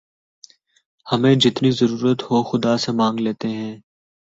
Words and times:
ہمیں 1.07 1.35
جتنی 1.35 1.71
ضرورت 1.71 2.19
ہو 2.23 2.43
خدا 2.43 2.73
سے 2.77 2.91
مانگ 2.91 3.19
لیتے 3.19 3.47
ہیں 3.49 3.75